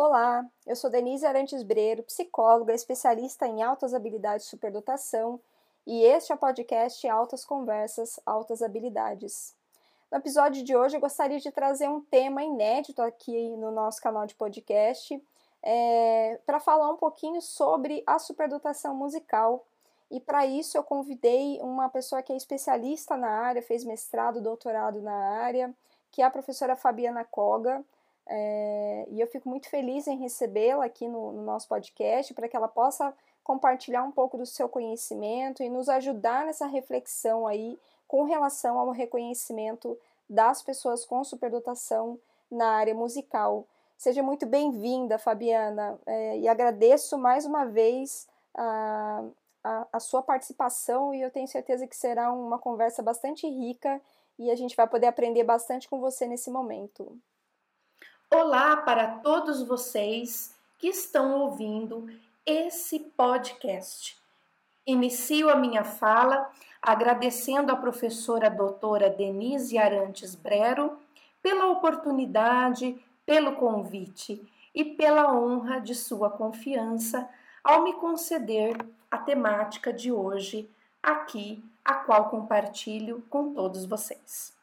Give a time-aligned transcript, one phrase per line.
[0.00, 5.40] Olá, eu sou Denise Arantes Breiro, psicóloga, especialista em altas habilidades de superdotação,
[5.84, 9.56] e este é o podcast Altas Conversas, Altas Habilidades.
[10.08, 14.24] No episódio de hoje, eu gostaria de trazer um tema inédito aqui no nosso canal
[14.24, 15.20] de podcast,
[15.64, 19.66] é, para falar um pouquinho sobre a superdotação musical.
[20.12, 25.02] E para isso eu convidei uma pessoa que é especialista na área, fez mestrado, doutorado
[25.02, 25.74] na área,
[26.12, 27.84] que é a professora Fabiana Koga.
[28.28, 32.56] É, e eu fico muito feliz em recebê-la aqui no, no nosso podcast para que
[32.56, 38.24] ela possa compartilhar um pouco do seu conhecimento e nos ajudar nessa reflexão aí com
[38.24, 42.18] relação ao reconhecimento das pessoas com superdotação
[42.50, 43.64] na área musical.
[43.96, 49.24] Seja muito bem-vinda, Fabiana, é, e agradeço mais uma vez a,
[49.64, 54.00] a, a sua participação e eu tenho certeza que será uma conversa bastante rica
[54.38, 57.18] e a gente vai poder aprender bastante com você nesse momento.
[58.30, 62.06] Olá para todos vocês que estão ouvindo
[62.44, 64.18] esse podcast.
[64.86, 66.50] Inicio a minha fala
[66.82, 70.98] agradecendo a professora doutora Denise Arantes Brero
[71.42, 77.26] pela oportunidade, pelo convite e pela honra de sua confiança
[77.64, 78.76] ao me conceder
[79.10, 80.70] a temática de hoje
[81.02, 84.57] aqui, a qual compartilho com todos vocês.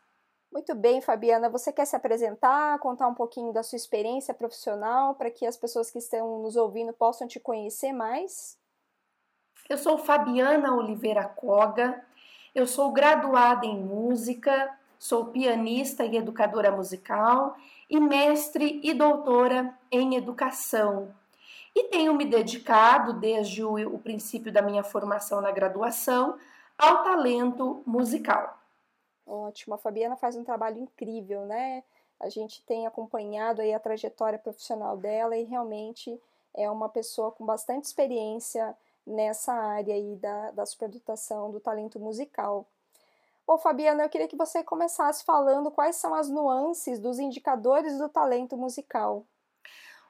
[0.55, 1.49] Muito bem, Fabiana.
[1.49, 5.91] Você quer se apresentar, contar um pouquinho da sua experiência profissional para que as pessoas
[5.91, 8.57] que estão nos ouvindo possam te conhecer mais?
[9.69, 12.01] Eu sou Fabiana Oliveira Coga,
[12.55, 17.57] eu sou graduada em música, sou pianista e educadora musical
[17.89, 21.13] e mestre e doutora em educação.
[21.75, 26.37] E tenho me dedicado, desde o, o princípio da minha formação na graduação,
[26.77, 28.64] ao talento musical.
[29.25, 31.83] Ótimo, a Fabiana faz um trabalho incrível, né?
[32.19, 36.19] A gente tem acompanhado aí a trajetória profissional dela e realmente
[36.53, 38.75] é uma pessoa com bastante experiência
[39.05, 42.65] nessa área aí da, da superdotação do talento musical.
[43.45, 48.09] Ô Fabiana, eu queria que você começasse falando quais são as nuances dos indicadores do
[48.09, 49.23] talento musical.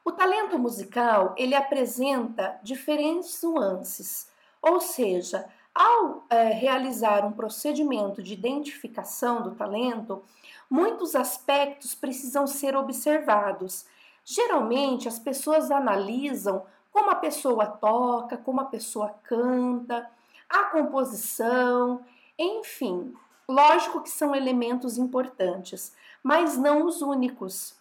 [0.06, 4.30] O talento musical, ele apresenta diferentes nuances,
[4.62, 10.24] ou seja, ao é, realizar um procedimento de identificação do talento,
[10.70, 13.86] muitos aspectos precisam ser observados.
[14.24, 16.64] Geralmente, as pessoas analisam
[16.94, 20.10] como a pessoa toca, como a pessoa canta,
[20.50, 22.00] a composição,
[22.40, 23.14] enfim.
[23.48, 25.94] Lógico que são elementos importantes,
[26.24, 27.76] mas não os únicos.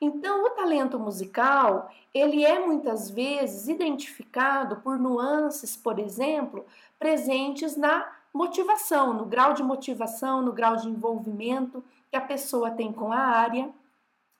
[0.00, 6.64] Então, o talento musical, ele é muitas vezes identificado por nuances, por exemplo,
[6.98, 12.92] presentes na motivação, no grau de motivação, no grau de envolvimento que a pessoa tem
[12.92, 13.70] com a área.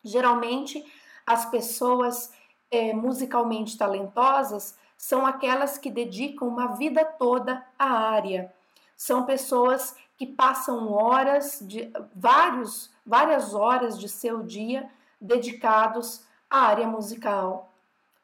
[0.03, 0.82] Geralmente,
[1.26, 2.32] as pessoas
[2.71, 8.53] é, musicalmente talentosas são aquelas que dedicam uma vida toda à área.
[8.97, 16.86] São pessoas que passam horas de vários, várias horas de seu dia dedicados à área
[16.86, 17.70] musical.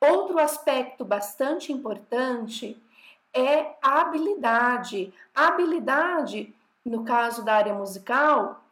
[0.01, 2.81] Outro aspecto bastante importante
[3.33, 5.13] é a habilidade.
[5.35, 6.55] A habilidade,
[6.85, 8.63] no caso da área musical,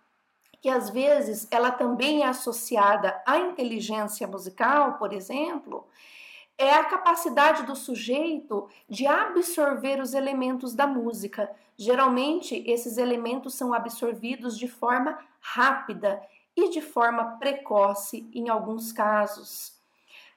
[0.61, 5.87] que às vezes ela também é associada à inteligência musical, por exemplo,
[6.57, 11.51] é a capacidade do sujeito de absorver os elementos da música.
[11.77, 16.23] Geralmente, esses elementos são absorvidos de forma rápida
[16.57, 19.75] e de forma precoce em alguns casos.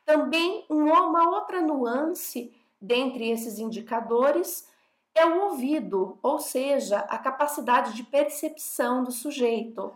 [0.06, 4.68] Também uma outra nuance dentre esses indicadores
[5.14, 9.92] é o ouvido, ou seja, a capacidade de percepção do sujeito.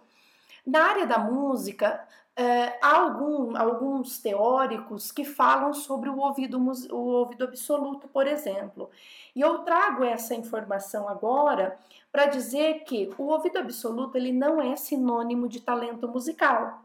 [0.66, 2.08] Na área da música,
[2.42, 6.58] é, há algum, alguns teóricos que falam sobre o ouvido,
[6.92, 8.90] o ouvido absoluto, por exemplo.
[9.36, 11.78] E eu trago essa informação agora
[12.12, 16.82] para dizer que o ouvido absoluto ele não é sinônimo de talento musical.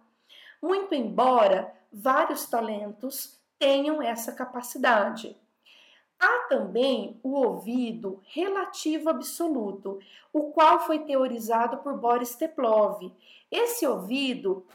[0.60, 5.34] Muito embora vários talentos tenham essa capacidade.
[6.20, 10.00] Há também o ouvido relativo absoluto,
[10.34, 13.10] o qual foi teorizado por Boris Teplov.
[13.50, 14.66] Esse ouvido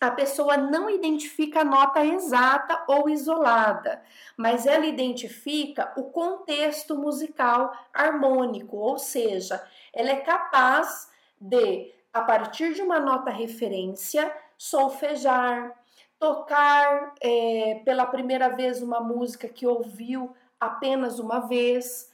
[0.00, 4.02] a pessoa não identifica a nota exata ou isolada,
[4.36, 11.10] mas ela identifica o contexto musical harmônico, ou seja, ela é capaz
[11.40, 15.72] de, a partir de uma nota referência, solfejar,
[16.18, 22.10] tocar é, pela primeira vez uma música que ouviu apenas uma vez,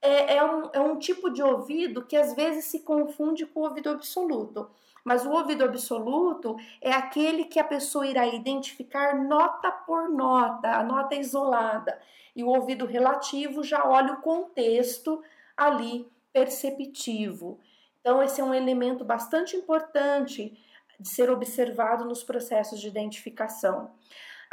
[0.00, 3.64] é, é, um, é um tipo de ouvido que às vezes se confunde com o
[3.64, 4.70] ouvido absoluto.
[5.06, 10.82] Mas o ouvido absoluto é aquele que a pessoa irá identificar nota por nota, a
[10.82, 11.96] nota isolada.
[12.34, 15.22] E o ouvido relativo já olha o contexto
[15.56, 17.60] ali perceptivo.
[18.00, 20.58] Então, esse é um elemento bastante importante
[20.98, 23.92] de ser observado nos processos de identificação.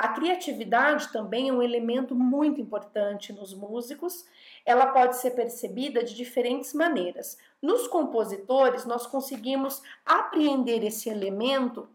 [0.04, 4.26] A criatividade também é um elemento muito importante nos músicos.
[4.66, 7.38] Ela pode ser percebida de diferentes maneiras.
[7.62, 11.88] Nos compositores, nós conseguimos apreender esse elemento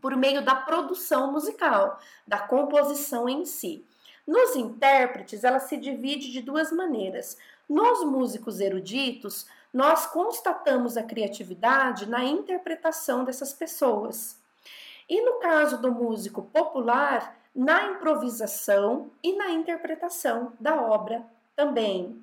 [0.00, 3.84] por meio da produção musical, da composição em si.
[4.26, 7.36] Nos intérpretes, ela se divide de duas maneiras.
[7.68, 14.40] Nos músicos eruditos, nós constatamos a criatividade na interpretação dessas pessoas.
[15.06, 21.22] E no caso do músico popular, na improvisação e na interpretação da obra
[21.54, 22.22] também.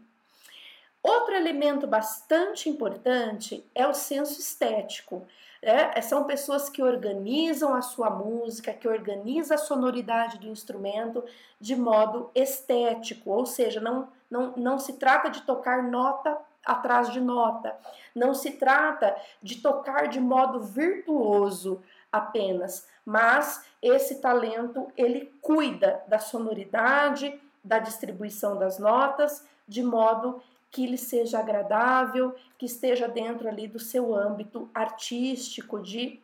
[1.01, 5.25] Outro elemento bastante importante é o senso estético.
[5.61, 11.23] É, são pessoas que organizam a sua música, que organizam a sonoridade do instrumento
[11.59, 17.19] de modo estético, ou seja, não, não, não se trata de tocar nota atrás de
[17.19, 17.75] nota,
[18.13, 26.19] não se trata de tocar de modo virtuoso apenas, mas esse talento ele cuida da
[26.19, 30.41] sonoridade, da distribuição das notas, de modo
[30.71, 36.19] que lhe seja agradável, que esteja dentro ali do seu âmbito artístico, de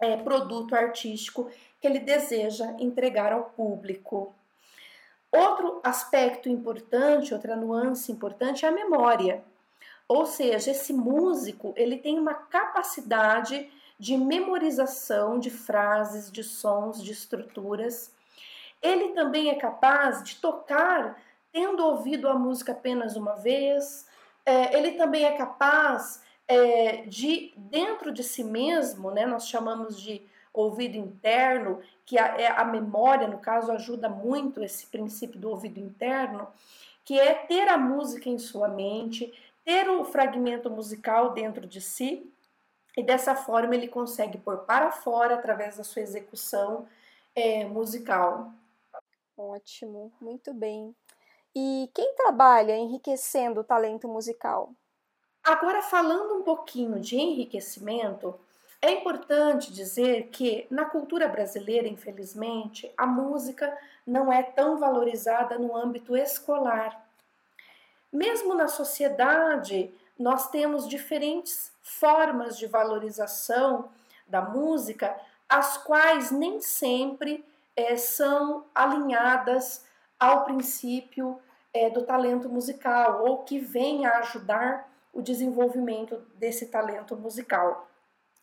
[0.00, 4.34] é, produto artístico que ele deseja entregar ao público.
[5.30, 9.44] Outro aspecto importante, outra nuance importante é a memória.
[10.08, 13.70] Ou seja, esse músico ele tem uma capacidade
[14.00, 18.10] de memorização de frases, de sons, de estruturas.
[18.80, 24.06] Ele também é capaz de tocar tendo ouvido a música apenas uma vez,
[24.46, 30.22] é, ele também é capaz é, de, dentro de si mesmo, né, nós chamamos de
[30.52, 35.78] ouvido interno, que a, é a memória, no caso, ajuda muito esse princípio do ouvido
[35.78, 36.48] interno,
[37.04, 39.32] que é ter a música em sua mente,
[39.64, 42.32] ter o fragmento musical dentro de si,
[42.96, 46.86] e dessa forma ele consegue pôr para fora através da sua execução
[47.34, 48.52] é, musical.
[49.36, 50.94] Ótimo, muito bem.
[51.54, 54.72] E quem trabalha enriquecendo o talento musical?
[55.42, 58.38] Agora, falando um pouquinho de enriquecimento,
[58.82, 63.76] é importante dizer que na cultura brasileira, infelizmente, a música
[64.06, 67.06] não é tão valorizada no âmbito escolar.
[68.12, 73.88] Mesmo na sociedade, nós temos diferentes formas de valorização
[74.26, 75.18] da música,
[75.48, 77.42] as quais nem sempre
[77.74, 79.86] é, são alinhadas
[80.18, 81.40] ao princípio
[81.72, 87.88] é, do talento musical ou que vem a ajudar o desenvolvimento desse talento musical.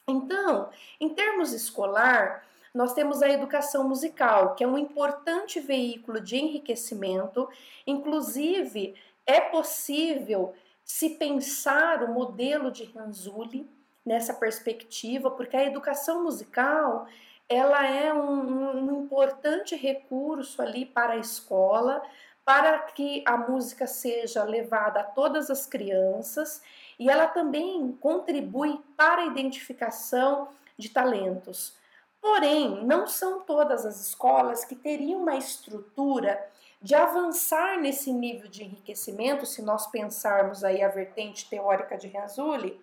[0.07, 6.37] Então, em termos escolar, nós temos a educação musical, que é um importante veículo de
[6.37, 7.47] enriquecimento,
[7.85, 8.95] inclusive
[9.27, 10.55] é possível
[10.87, 13.69] se pensar o modelo de Ranzulli
[14.05, 17.05] nessa perspectiva, porque a educação musical
[17.49, 22.01] ela é um, um importante recurso ali para a escola,
[22.45, 26.61] para que a música seja levada a todas as crianças
[26.97, 30.47] e ela também contribui para a identificação
[30.77, 31.75] de talentos.
[32.21, 36.41] Porém, não são todas as escolas que teriam uma estrutura
[36.81, 42.79] de avançar nesse nível de enriquecimento, se nós pensarmos aí a vertente teórica de Ranzulli,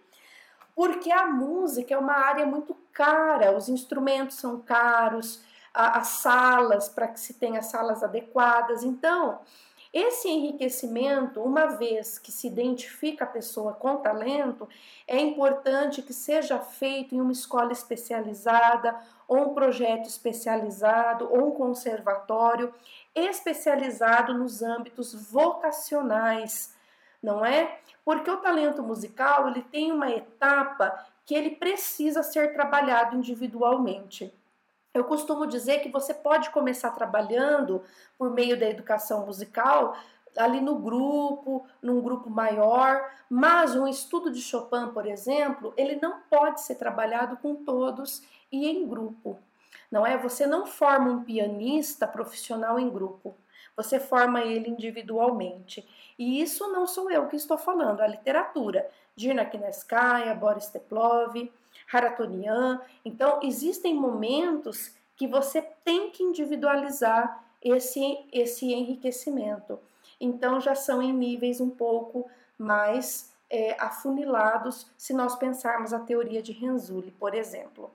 [0.75, 7.09] porque a música é uma área muito cara, os instrumentos são caros, as salas, para
[7.09, 8.83] que se tenha salas adequadas.
[8.85, 9.41] Então,
[9.93, 14.69] esse enriquecimento, uma vez que se identifica a pessoa com talento,
[15.07, 21.51] é importante que seja feito em uma escola especializada, ou um projeto especializado, ou um
[21.53, 22.75] conservatório
[23.15, 26.75] especializado nos âmbitos vocacionais,
[27.23, 27.79] não é?
[28.05, 34.33] Porque o talento musical, ele tem uma etapa que ele precisa ser trabalhado individualmente.
[34.93, 37.83] Eu costumo dizer que você pode começar trabalhando
[38.17, 39.97] por meio da educação musical
[40.37, 46.21] ali no grupo, num grupo maior, mas um estudo de Chopin, por exemplo, ele não
[46.31, 49.39] pode ser trabalhado com todos e em grupo.
[49.91, 50.17] Não é?
[50.19, 53.35] Você não forma um pianista profissional em grupo.
[53.77, 55.87] Você forma ele individualmente.
[56.19, 58.89] E isso não sou eu que estou falando, a literatura.
[59.17, 61.51] Dirna Kineskaya, Boris Teplov,
[61.93, 62.81] Haratonian.
[63.05, 69.79] Então, existem momentos que você tem que individualizar esse, esse enriquecimento.
[70.21, 76.43] então já são em níveis um pouco mais é, afunilados se nós pensarmos a teoria
[76.43, 77.91] de Renzulli, por exemplo.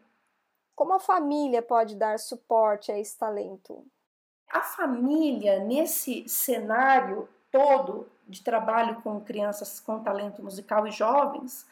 [0.80, 3.86] Como a família pode dar suporte a esse talento?
[4.50, 11.68] A família, nesse cenário todo de trabalho com crianças com talento musical e jovens,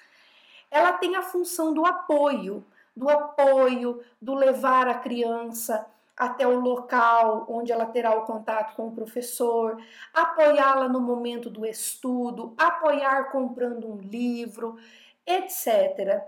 [0.70, 5.88] ela tem a função do apoio, do apoio, do levar a criança
[6.18, 9.82] até o local onde ela terá o contato com o professor,
[10.14, 14.78] apoiá-la no momento do estudo, apoiar comprando um livro,
[15.26, 16.28] etc.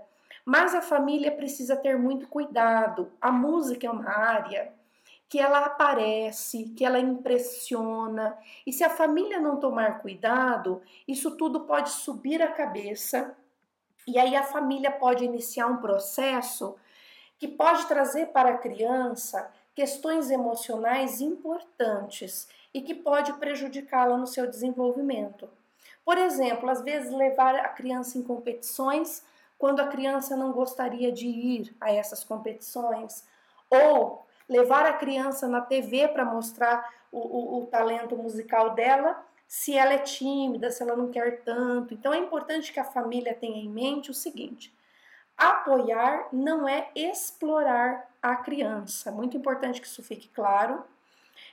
[0.50, 3.12] Mas a família precisa ter muito cuidado.
[3.20, 4.72] A música é uma área
[5.28, 11.60] que ela aparece, que ela impressiona, e se a família não tomar cuidado, isso tudo
[11.60, 13.32] pode subir a cabeça,
[14.08, 16.74] e aí a família pode iniciar um processo
[17.38, 24.48] que pode trazer para a criança questões emocionais importantes e que pode prejudicá-la no seu
[24.48, 25.48] desenvolvimento.
[26.04, 29.29] Por exemplo, às vezes levar a criança em competições
[29.60, 33.26] quando a criança não gostaria de ir a essas competições,
[33.68, 39.76] ou levar a criança na TV para mostrar o, o, o, talento musical dela, se
[39.76, 41.92] ela é tímida, se ela não quer tanto.
[41.92, 44.74] Então é importante que a família tenha em mente o seguinte:
[45.36, 49.12] apoiar não é explorar a criança.
[49.12, 50.82] Muito importante que isso fique claro.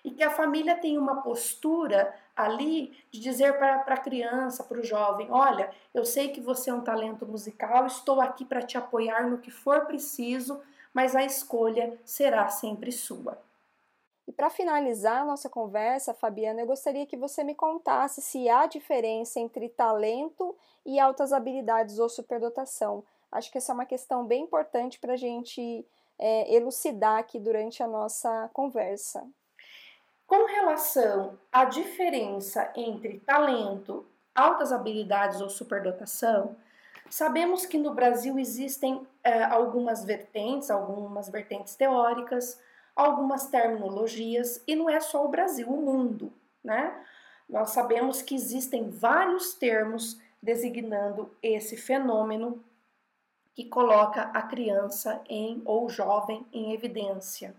[0.07, 4.83] E que a família tenha uma postura ali de dizer para a criança, para o
[4.83, 9.29] jovem: olha, eu sei que você é um talento musical, estou aqui para te apoiar
[9.29, 10.61] no que for preciso,
[10.93, 13.37] mas a escolha será sempre sua.
[14.25, 18.65] E para finalizar a nossa conversa, Fabiana, eu gostaria que você me contasse se há
[18.65, 23.03] diferença entre talento e altas habilidades ou superdotação.
[23.29, 25.85] Acho que essa é uma questão bem importante para a gente
[26.17, 29.29] é, elucidar aqui durante a nossa conversa.
[30.27, 34.05] Com relação à diferença entre talento,
[34.35, 36.57] altas habilidades ou superdotação,
[37.09, 42.61] sabemos que no Brasil existem é, algumas vertentes, algumas vertentes teóricas,
[42.93, 46.93] algumas terminologias, e não é só o Brasil, o mundo, né?
[47.47, 52.61] Nós sabemos que existem vários termos designando esse fenômeno
[53.55, 57.55] que coloca a criança em ou jovem em evidência.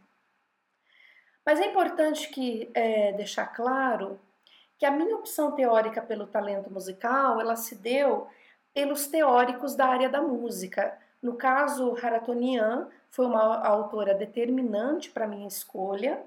[1.49, 4.21] Mas é importante que é, deixar claro
[4.77, 8.27] que a minha opção teórica pelo talento musical ela se deu
[8.75, 10.99] pelos teóricos da área da música.
[11.23, 16.23] No caso, Haratonian foi uma autora determinante para minha escolha.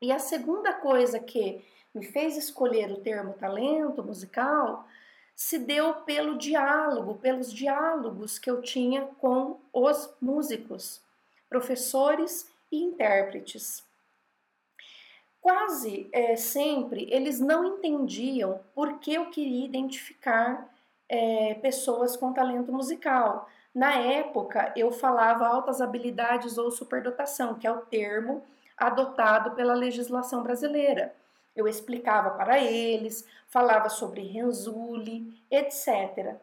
[0.00, 1.62] E a segunda coisa que
[1.94, 4.88] me fez escolher o termo talento musical
[5.36, 11.02] se deu pelo diálogo, pelos diálogos que eu tinha com os músicos,
[11.46, 13.89] professores e intérpretes.
[15.40, 20.68] Quase é, sempre eles não entendiam por que eu queria identificar
[21.08, 23.48] é, pessoas com talento musical.
[23.74, 28.42] Na época, eu falava altas habilidades ou superdotação, que é o termo
[28.76, 31.14] adotado pela legislação brasileira.
[31.54, 36.36] Eu explicava para eles, falava sobre Renzulli, etc.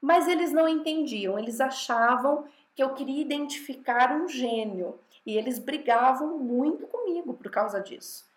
[0.00, 6.38] Mas eles não entendiam, eles achavam que eu queria identificar um gênio e eles brigavam
[6.38, 8.27] muito comigo por causa disso.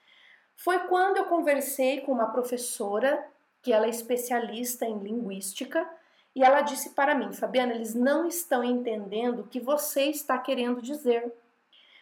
[0.63, 3.27] Foi quando eu conversei com uma professora,
[3.63, 5.89] que ela é especialista em linguística,
[6.35, 10.79] e ela disse para mim, Fabiana, eles não estão entendendo o que você está querendo
[10.79, 11.33] dizer.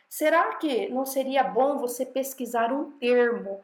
[0.10, 3.62] Será que não seria bom você pesquisar um termo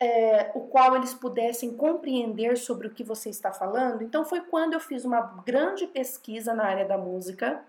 [0.00, 4.02] é, o qual eles pudessem compreender sobre o que você está falando?
[4.02, 7.62] Então foi quando eu fiz uma grande pesquisa na área da música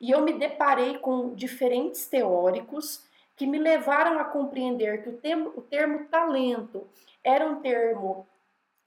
[0.00, 3.02] e eu me deparei com diferentes teóricos
[3.36, 6.88] que me levaram a compreender que o termo, o termo talento
[7.22, 8.26] era um termo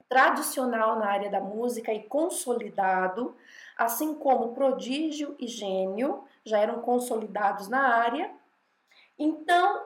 [0.08, 3.36] tradicional na área da música e consolidado,
[3.76, 8.30] assim como prodígio e gênio já eram consolidados na área.
[9.18, 9.84] Então,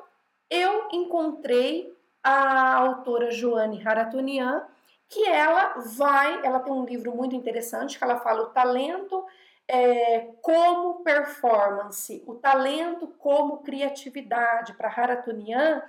[0.49, 1.93] eu encontrei
[2.23, 4.65] a autora Joane Haratunian,
[5.09, 9.25] que ela vai, ela tem um livro muito interessante que ela fala o talento
[9.73, 14.75] é, como performance, o talento como criatividade.
[14.75, 15.83] Para Haratunian,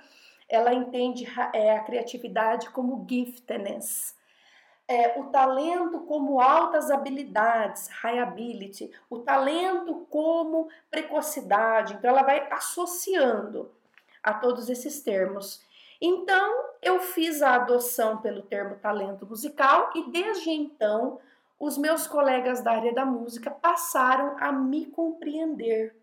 [0.48, 4.16] ela entende é, a criatividade como giftedness.
[4.88, 11.92] É, o talento como altas habilidades, high ability, o talento como precocidade.
[11.92, 13.70] Então, ela vai associando
[14.22, 15.62] a todos esses termos.
[16.00, 21.18] Então, eu fiz a adoção pelo termo talento musical e desde então
[21.58, 25.96] os meus colegas da área da música passaram a me compreender.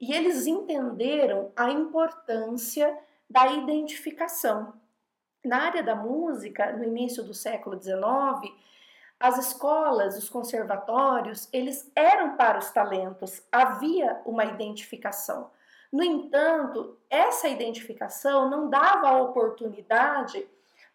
[0.00, 2.96] E eles entenderam a importância
[3.28, 4.74] da identificação.
[5.44, 8.54] Na área da música, no início do século XIX,
[9.20, 15.50] as escolas, os conservatórios, eles eram para os talentos, havia uma identificação.
[15.92, 20.46] No entanto, essa identificação não dava oportunidade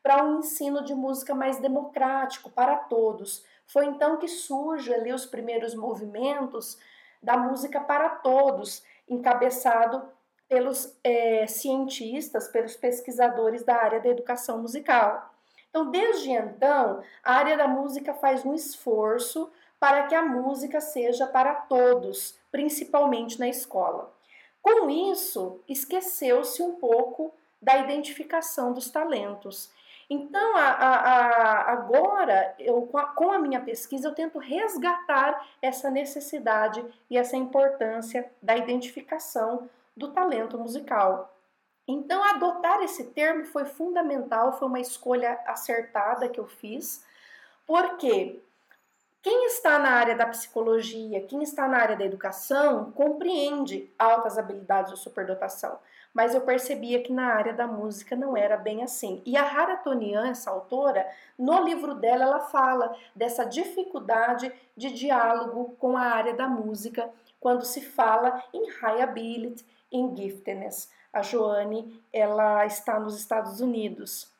[0.01, 3.43] para um ensino de música mais democrático para todos.
[3.73, 6.77] Foi então que surge ali os primeiros movimentos
[7.23, 10.07] da música para todos, encabeçado
[10.47, 15.33] pelos é, cientistas, pelos pesquisadores da área da educação musical.
[15.71, 21.25] Então, desde então, a área da música faz um esforço para que a música seja
[21.25, 24.13] para todos, principalmente na escola.
[24.61, 29.71] Com isso, esqueceu-se um pouco da identificação dos talentos.
[30.13, 36.86] Então, a, a, a, agora, eu, com a minha pesquisa, eu tento resgatar essa necessidade
[37.10, 39.67] e essa importância da identificação
[39.98, 41.36] do talento musical.
[41.88, 47.03] Então, adotar esse termo foi fundamental, foi uma escolha acertada que eu fiz,
[47.65, 48.39] porque
[49.24, 54.91] quem está na área da psicologia, quem está na área da educação, compreende altas habilidades
[54.91, 55.79] ou superdotação,
[56.13, 59.22] mas eu percebia que na área da música não era bem assim.
[59.25, 65.75] E a Hara Tonian, essa autora, no livro dela, ela fala dessa dificuldade de diálogo
[65.79, 70.89] com a área da música quando se fala em high ability, em giftedness.
[71.12, 74.32] A Joane, ela está nos Estados Unidos.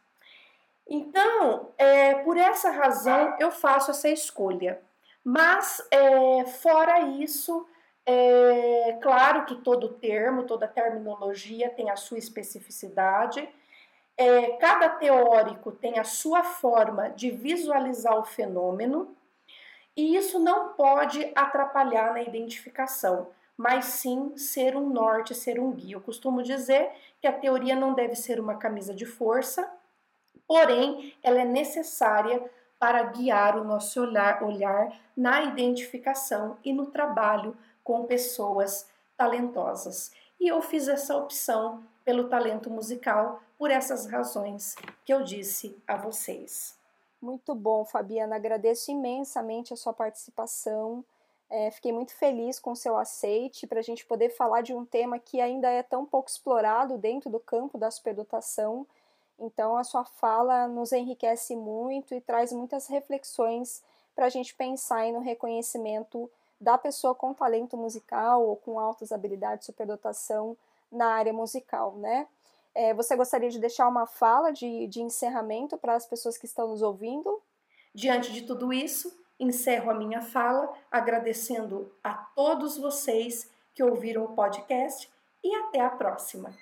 [0.88, 4.82] Então, é, por essa razão, eu faço essa escolha.
[5.24, 7.65] Mas, é, fora isso,
[8.05, 13.48] é claro que todo termo, toda terminologia tem a sua especificidade.
[14.17, 19.15] É, cada teórico tem a sua forma de visualizar o fenômeno,
[19.95, 25.95] e isso não pode atrapalhar na identificação mas sim ser um norte, ser um guia.
[25.95, 26.91] Eu costumo dizer
[27.22, 29.69] que a teoria não deve ser uma camisa de força,
[30.48, 32.43] porém ela é necessária
[32.79, 40.11] para guiar o nosso olhar, olhar na identificação e no trabalho com pessoas talentosas.
[40.39, 45.96] E eu fiz essa opção pelo talento musical por essas razões que eu disse a
[45.96, 46.77] vocês.
[47.22, 48.35] Muito bom, Fabiana.
[48.35, 51.05] Agradeço imensamente a sua participação.
[51.50, 54.83] É, fiquei muito feliz com o seu aceite para a gente poder falar de um
[54.83, 58.85] tema que ainda é tão pouco explorado dentro do campo da superdotação.
[59.39, 63.81] Então, a sua fala nos enriquece muito e traz muitas reflexões
[64.15, 66.29] para a gente pensar no reconhecimento
[66.63, 70.57] da pessoa com talento musical ou com altas habilidades de superdotação
[70.91, 72.27] na área musical, né?
[72.73, 76.69] É, você gostaria de deixar uma fala de, de encerramento para as pessoas que estão
[76.69, 77.41] nos ouvindo?
[77.93, 84.33] Diante de tudo isso, encerro a minha fala agradecendo a todos vocês que ouviram o
[84.33, 85.11] podcast
[85.43, 86.55] e até a próxima.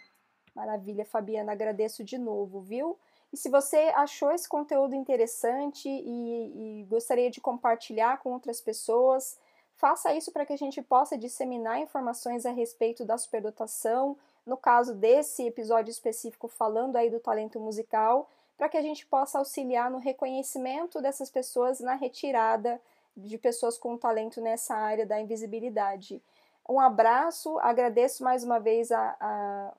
[0.54, 2.98] Maravilha, Fabiana, agradeço de novo, viu?
[3.32, 9.40] E se você achou esse conteúdo interessante e, e gostaria de compartilhar com outras pessoas,
[9.82, 14.16] faça isso para que a gente possa disseminar informações a respeito da superdotação,
[14.46, 19.40] no caso desse episódio específico falando aí do talento musical, para que a gente possa
[19.40, 22.80] auxiliar no reconhecimento dessas pessoas na retirada
[23.18, 26.22] de pessoas com talento nessa área da invisibilidade.
[26.70, 29.74] Um abraço, agradeço mais uma vez a, a,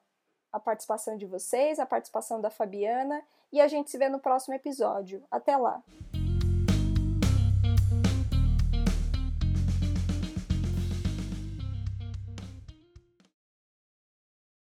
[0.52, 4.54] a participação de vocês, a participação da Fabiana, e a gente se vê no próximo
[4.54, 5.22] episódio.
[5.30, 5.80] Até lá!